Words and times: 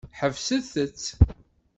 Ḥebset-t. 0.19 1.03